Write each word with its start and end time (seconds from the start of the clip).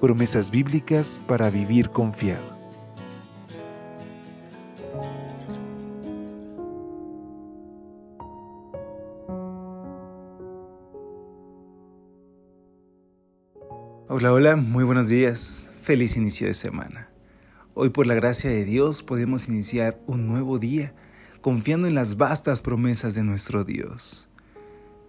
Promesas 0.00 0.50
bíblicas 0.50 1.20
para 1.26 1.50
vivir 1.50 1.90
confiado. 1.90 2.58
Hola, 14.08 14.32
hola, 14.32 14.56
muy 14.56 14.84
buenos 14.84 15.08
días. 15.08 15.70
Feliz 15.82 16.16
inicio 16.16 16.46
de 16.46 16.54
semana. 16.54 17.10
Hoy 17.74 17.90
por 17.90 18.06
la 18.06 18.14
gracia 18.14 18.48
de 18.48 18.64
Dios 18.64 19.02
podemos 19.02 19.48
iniciar 19.48 20.00
un 20.06 20.26
nuevo 20.26 20.58
día 20.58 20.94
confiando 21.42 21.86
en 21.86 21.94
las 21.94 22.16
vastas 22.16 22.62
promesas 22.62 23.14
de 23.14 23.22
nuestro 23.22 23.64
Dios. 23.64 24.30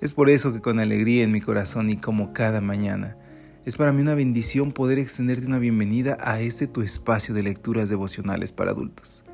Es 0.00 0.14
por 0.14 0.30
eso 0.30 0.54
que 0.54 0.62
con 0.62 0.80
alegría 0.80 1.24
en 1.24 1.32
mi 1.32 1.42
corazón 1.42 1.90
y 1.90 1.98
como 1.98 2.32
cada 2.32 2.62
mañana, 2.62 3.18
es 3.68 3.76
para 3.76 3.92
mí 3.92 4.00
una 4.00 4.14
bendición 4.14 4.72
poder 4.72 4.98
extenderte 4.98 5.46
una 5.46 5.58
bienvenida 5.58 6.16
a 6.22 6.40
este 6.40 6.66
tu 6.66 6.80
espacio 6.80 7.34
de 7.34 7.42
lecturas 7.42 7.90
devocionales 7.90 8.50
para 8.50 8.70
adultos. 8.70 9.24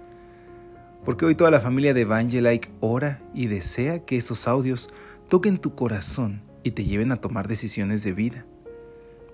Porque 1.05 1.25
hoy 1.25 1.37
toda 1.37 1.53
la 1.53 1.61
familia 1.61 1.95
de 1.95 2.01
Evangelike 2.01 2.69
ora 2.81 3.23
y 3.33 3.47
desea 3.47 4.05
que 4.05 4.17
estos 4.17 4.49
audios 4.49 4.91
toquen 5.29 5.59
tu 5.59 5.77
corazón 5.77 6.43
y 6.65 6.73
te 6.73 6.85
lleven 6.85 7.13
a 7.13 7.21
tomar 7.21 7.47
decisiones 7.47 8.03
de 8.03 8.13
vida. 8.13 8.45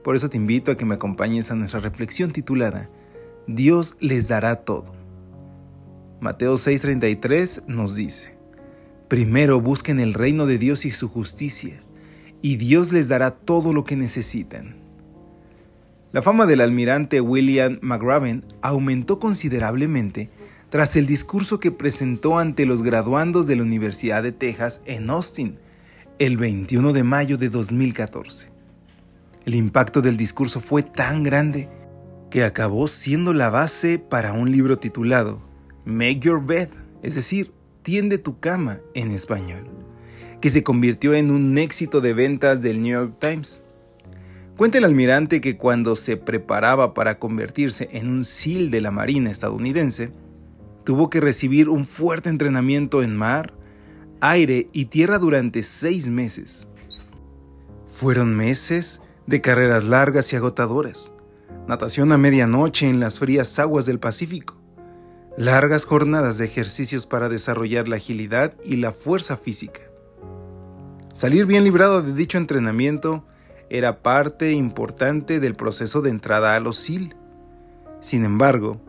Por 0.05 0.17
eso 0.17 0.29
te 0.29 0.37
invito 0.37 0.71
a 0.71 0.77
que 0.77 0.85
me 0.85 0.97
acompañes 0.97 1.51
a 1.51 1.55
nuestra 1.55 1.81
reflexión 1.81 2.31
titulada 2.31 2.91
Dios 3.47 3.97
les 4.01 4.29
dará 4.29 4.57
todo. 4.57 4.93
Mateo 6.21 6.57
6:33 6.57 7.67
nos 7.69 7.95
dice, 7.95 8.37
Primero 9.09 9.63
busquen 9.63 9.99
el 9.99 10.13
reino 10.13 10.45
de 10.45 10.59
Dios 10.59 10.85
y 10.85 10.93
su 10.93 11.09
justicia, 11.09 11.83
y 12.43 12.57
Dios 12.57 12.93
les 12.93 13.09
dará 13.09 13.31
todo 13.31 13.73
lo 13.73 13.83
que 13.85 13.97
necesitan. 13.97 14.80
La 16.13 16.23
fama 16.23 16.47
del 16.47 16.61
almirante 16.61 17.21
William 17.21 17.79
McRaven 17.83 18.45
aumentó 18.63 19.21
considerablemente 19.21 20.31
tras 20.69 20.97
el 20.97 21.07
discurso 21.07 21.61
que 21.61 21.71
presentó 21.71 22.39
ante 22.39 22.67
los 22.67 22.83
graduandos 22.83 23.47
de 23.47 23.57
la 23.57 23.63
Universidad 23.63 24.23
de 24.23 24.33
Texas 24.33 24.83
en 24.87 25.09
Austin 25.11 25.59
el 26.19 26.37
21 26.37 26.93
de 26.93 27.03
mayo 27.03 27.39
de 27.39 27.49
2014. 27.49 28.51
El 29.47 29.55
impacto 29.55 30.03
del 30.03 30.17
discurso 30.17 30.61
fue 30.61 30.83
tan 30.83 31.23
grande 31.23 31.69
que 32.31 32.45
acabó 32.45 32.89
siendo 32.89 33.33
la 33.33 33.51
base 33.51 33.99
para 33.99 34.33
un 34.33 34.51
libro 34.51 34.79
titulado 34.79 35.41
Make 35.85 36.21
Your 36.21 36.45
Bed, 36.45 36.69
es 37.03 37.15
decir, 37.15 37.53
Tiende 37.83 38.19
tu 38.19 38.39
cama 38.39 38.81
en 38.95 39.11
español, 39.11 39.67
que 40.43 40.51
se 40.51 40.63
convirtió 40.63 41.15
en 41.15 41.31
un 41.31 41.57
éxito 41.57 42.03
de 42.03 42.13
ventas 42.13 42.61
del 42.61 42.83
New 42.83 42.93
York 42.93 43.15
Times. 43.19 43.65
Cuenta 44.61 44.77
el 44.77 44.85
almirante 44.85 45.41
que 45.41 45.57
cuando 45.57 45.97
se 45.97 46.19
preparaba 46.19 46.93
para 46.93 47.19
convertirse 47.19 47.89
en 47.93 48.11
un 48.11 48.27
SEAL 48.27 48.71
de 48.71 48.83
la 48.83 48.91
Marina 48.91 49.31
estadounidense, 49.31 50.13
tuvo 50.85 51.09
que 51.09 51.19
recibir 51.19 51.71
un 51.71 51.87
fuerte 51.87 52.29
entrenamiento 52.29 53.03
en 53.03 53.17
mar, 53.17 53.55
aire 54.21 54.69
y 54.75 54.85
tierra 54.85 55.19
durante 55.19 55.63
seis 55.63 56.11
meses. 56.11 56.69
Fueron 57.87 58.37
meses 58.37 59.01
de 59.27 59.41
carreras 59.41 59.85
largas 59.85 60.31
y 60.35 60.37
agotadoras, 60.37 61.15
natación 61.67 62.13
a 62.13 62.19
medianoche 62.19 62.87
en 62.87 63.01
las 63.01 63.19
frías 63.19 63.59
aguas 63.59 63.87
del 63.87 63.99
Pacífico, 63.99 64.61
largas 65.39 65.87
jornadas 65.87 66.37
de 66.37 66.45
ejercicios 66.45 67.07
para 67.07 67.31
desarrollar 67.31 67.89
la 67.89 67.97
agilidad 67.97 68.55
y 68.63 68.77
la 68.77 68.93
fuerza 68.93 69.39
física. 69.39 69.81
Salir 71.15 71.47
bien 71.47 71.65
librado 71.65 72.03
de 72.03 72.13
dicho 72.13 72.37
entrenamiento 72.37 73.25
era 73.71 74.03
parte 74.03 74.53
importante 74.53 75.39
del 75.39 75.55
proceso 75.55 76.03
de 76.03 76.11
entrada 76.11 76.57
a 76.57 76.61
los 76.61 76.77
SIL. 76.77 77.15
Sin 78.01 78.25
embargo, 78.25 78.81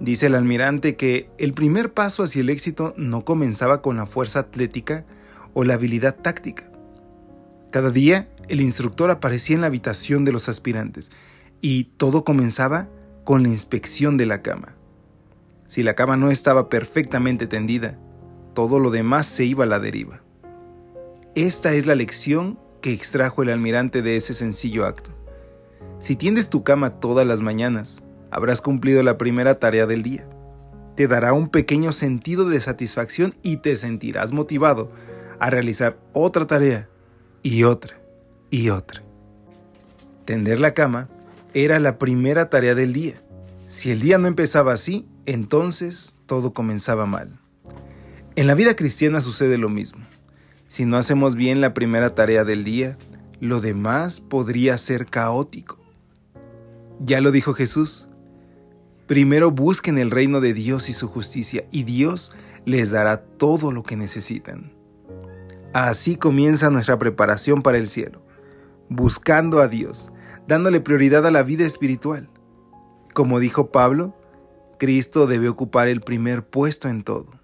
dice 0.00 0.26
el 0.26 0.36
almirante 0.36 0.96
que 0.96 1.28
el 1.38 1.52
primer 1.52 1.92
paso 1.92 2.22
hacia 2.22 2.40
el 2.40 2.48
éxito 2.48 2.94
no 2.96 3.24
comenzaba 3.24 3.82
con 3.82 3.96
la 3.96 4.06
fuerza 4.06 4.38
atlética 4.38 5.04
o 5.54 5.64
la 5.64 5.74
habilidad 5.74 6.14
táctica. 6.14 6.70
Cada 7.72 7.90
día 7.90 8.28
el 8.48 8.60
instructor 8.60 9.10
aparecía 9.10 9.56
en 9.56 9.60
la 9.60 9.66
habitación 9.66 10.24
de 10.24 10.32
los 10.32 10.48
aspirantes 10.48 11.10
y 11.60 11.84
todo 11.96 12.24
comenzaba 12.24 12.88
con 13.24 13.42
la 13.42 13.48
inspección 13.48 14.16
de 14.16 14.26
la 14.26 14.40
cama. 14.40 14.76
Si 15.66 15.82
la 15.82 15.94
cama 15.94 16.16
no 16.16 16.30
estaba 16.30 16.68
perfectamente 16.70 17.46
tendida, 17.46 17.98
todo 18.54 18.78
lo 18.78 18.90
demás 18.90 19.26
se 19.26 19.44
iba 19.44 19.64
a 19.64 19.66
la 19.66 19.80
deriva. 19.80 20.22
Esta 21.34 21.74
es 21.74 21.86
la 21.86 21.94
lección 21.94 22.58
que 22.80 22.92
extrajo 22.92 23.42
el 23.42 23.50
almirante 23.50 24.02
de 24.02 24.16
ese 24.16 24.34
sencillo 24.34 24.86
acto. 24.86 25.10
Si 25.98 26.16
tiendes 26.16 26.48
tu 26.48 26.62
cama 26.62 27.00
todas 27.00 27.26
las 27.26 27.40
mañanas, 27.40 28.02
habrás 28.30 28.60
cumplido 28.60 29.02
la 29.02 29.18
primera 29.18 29.58
tarea 29.58 29.86
del 29.86 30.02
día. 30.02 30.28
Te 30.96 31.08
dará 31.08 31.32
un 31.32 31.48
pequeño 31.48 31.92
sentido 31.92 32.48
de 32.48 32.60
satisfacción 32.60 33.32
y 33.42 33.58
te 33.58 33.76
sentirás 33.76 34.32
motivado 34.32 34.90
a 35.38 35.50
realizar 35.50 35.98
otra 36.12 36.46
tarea 36.46 36.88
y 37.42 37.64
otra 37.64 38.00
y 38.50 38.70
otra. 38.70 39.02
Tender 40.24 40.60
la 40.60 40.74
cama 40.74 41.08
era 41.54 41.78
la 41.78 41.98
primera 41.98 42.50
tarea 42.50 42.74
del 42.74 42.92
día. 42.92 43.22
Si 43.66 43.90
el 43.90 44.00
día 44.00 44.18
no 44.18 44.26
empezaba 44.26 44.72
así, 44.72 45.06
entonces 45.26 46.18
todo 46.26 46.52
comenzaba 46.52 47.06
mal. 47.06 47.38
En 48.36 48.46
la 48.46 48.54
vida 48.54 48.74
cristiana 48.76 49.20
sucede 49.20 49.58
lo 49.58 49.68
mismo. 49.68 50.06
Si 50.68 50.84
no 50.84 50.96
hacemos 50.96 51.34
bien 51.34 51.60
la 51.60 51.74
primera 51.74 52.14
tarea 52.14 52.44
del 52.44 52.62
día, 52.62 52.96
lo 53.40 53.60
demás 53.60 54.20
podría 54.20 54.78
ser 54.78 55.06
caótico. 55.06 55.78
Ya 57.00 57.20
lo 57.20 57.32
dijo 57.32 57.52
Jesús. 57.52 58.08
Primero 59.08 59.50
busquen 59.50 59.98
el 59.98 60.12
reino 60.12 60.40
de 60.40 60.54
Dios 60.54 60.88
y 60.88 60.92
su 60.92 61.08
justicia, 61.08 61.64
y 61.72 61.82
Dios 61.82 62.32
les 62.64 62.92
dará 62.92 63.22
todo 63.22 63.72
lo 63.72 63.82
que 63.82 63.96
necesitan. 63.96 64.72
Así 65.72 66.14
comienza 66.14 66.70
nuestra 66.70 66.96
preparación 66.96 67.62
para 67.62 67.78
el 67.78 67.88
cielo 67.88 68.22
buscando 68.88 69.60
a 69.60 69.68
Dios, 69.68 70.10
dándole 70.46 70.80
prioridad 70.80 71.26
a 71.26 71.30
la 71.30 71.42
vida 71.42 71.66
espiritual. 71.66 72.28
Como 73.14 73.40
dijo 73.40 73.70
Pablo, 73.70 74.16
Cristo 74.78 75.26
debe 75.26 75.48
ocupar 75.48 75.88
el 75.88 76.00
primer 76.00 76.46
puesto 76.46 76.88
en 76.88 77.02
todo. 77.02 77.37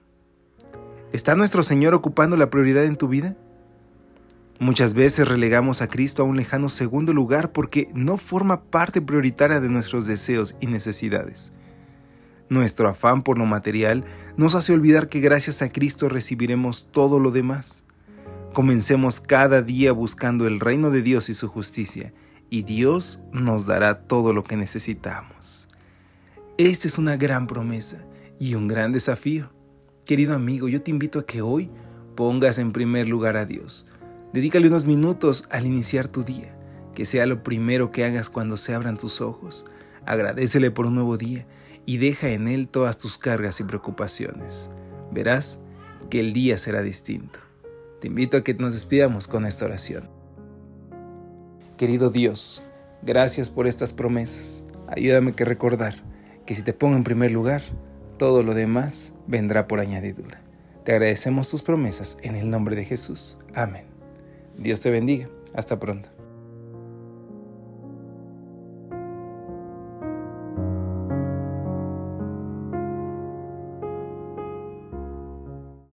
¿Está 1.15 1.37
nuestro 1.37 1.63
Señor 1.63 1.95
ocupando 1.95 2.37
la 2.37 2.51
prioridad 2.51 2.87
en 2.87 2.97
tu 2.97 3.07
vida? 3.07 3.37
Muchas 4.59 4.95
veces 4.95 5.29
relegamos 5.29 5.81
a 5.81 5.87
Cristo 5.87 6.23
a 6.23 6.25
un 6.25 6.37
lejano 6.37 6.69
segundo 6.69 7.13
lugar 7.13 7.53
porque 7.53 7.89
no 7.95 8.17
forma 8.17 8.65
parte 8.65 9.01
prioritaria 9.01 9.61
de 9.61 9.69
nuestros 9.69 10.07
deseos 10.07 10.57
y 10.61 10.67
necesidades. 10.67 11.53
Nuestro 12.49 12.89
afán 12.89 13.23
por 13.23 13.39
lo 13.39 13.47
material 13.47 14.05
nos 14.37 14.57
hace 14.57 14.73
olvidar 14.73 15.09
que 15.09 15.21
gracias 15.21 15.63
a 15.63 15.69
Cristo 15.69 16.09
recibiremos 16.09 16.89
todo 16.91 17.21
lo 17.21 17.31
demás. 17.31 17.85
Comencemos 18.53 19.21
cada 19.21 19.63
día 19.63 19.93
buscando 19.93 20.49
el 20.49 20.59
reino 20.59 20.91
de 20.91 21.03
Dios 21.03 21.29
y 21.29 21.35
su 21.35 21.47
justicia, 21.47 22.13
y 22.51 22.65
Dios 22.65 23.23
nos 23.31 23.67
dará 23.67 24.01
todo 24.09 24.33
lo 24.33 24.43
que 24.43 24.57
necesitamos. 24.57 25.69
Esta 26.59 26.89
es 26.89 26.99
una 26.99 27.17
gran 27.17 27.47
promesa 27.47 28.05
y 28.41 28.57
un 28.57 28.67
gran 28.67 28.91
desafío. 28.91 29.54
Querido 30.05 30.35
amigo, 30.35 30.69
yo 30.69 30.83
te 30.83 30.91
invito 30.91 31.19
a 31.19 31.25
que 31.25 31.41
hoy 31.41 31.71
pongas 32.15 32.59
en 32.59 32.73
primer 32.73 33.09
lugar 33.09 33.39
a 33.39 33.47
Dios. 33.47 33.87
Dedícale 34.35 34.69
unos 34.69 34.85
minutos 34.85 35.47
al 35.51 35.65
iniciar 35.65 36.09
tu 36.09 36.23
día, 36.23 36.59
que 36.95 37.07
sea 37.07 37.25
lo 37.25 37.43
primero 37.43 37.91
que 37.91 38.05
hagas 38.05 38.29
cuando 38.29 38.59
se 38.59 38.75
abran 38.75 38.99
tus 38.99 39.23
ojos. 39.23 39.65
Agradecele 40.05 40.71
por 40.71 40.85
un 40.85 40.97
nuevo 40.97 41.17
día 41.17 41.47
y 41.87 41.97
deja 41.97 42.29
en 42.29 42.49
él 42.49 42.69
todas 42.69 42.99
tus 42.99 43.17
cargas 43.17 43.61
y 43.61 43.65
preocupaciones. 43.65 44.71
Verás 45.11 45.59
que 46.11 46.21
el 46.21 46.35
día 46.35 46.59
será 46.59 46.83
distinto. 46.83 47.39
Te 48.03 48.09
invito 48.09 48.37
a 48.37 48.45
que 48.45 48.53
nos 48.53 48.75
despidamos 48.75 49.27
con 49.27 49.47
esta 49.47 49.65
oración. 49.65 50.11
Querido 51.79 52.11
Dios, 52.11 52.63
gracias 53.03 53.49
por 53.49 53.67
estas 53.67 53.95
promesas. 53.95 54.65
Ayúdame 54.87 55.35
a 55.39 55.45
recordar 55.45 56.05
que 56.45 56.55
si 56.55 56.61
te 56.61 56.75
pongo 56.75 56.95
en 56.95 57.05
primer 57.05 57.33
lugar, 57.33 57.63
todo 58.25 58.43
lo 58.43 58.55
demás 58.55 59.13
vendrá 59.27 59.69
por 59.69 59.81
añadidura. 59.81 60.41
Te 60.83 60.93
agradecemos 60.93 61.51
tus 61.51 61.63
promesas 61.63 62.17
en 62.23 62.37
el 62.37 62.49
nombre 62.49 62.75
de 62.75 62.87
Jesús. 62.87 63.37
Amén. 63.53 63.85
Dios 64.57 64.81
te 64.81 64.89
bendiga. 64.89 65.29
Hasta 65.53 65.79
pronto. 65.79 66.14